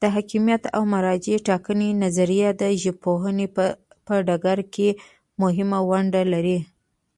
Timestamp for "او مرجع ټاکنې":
0.76-1.88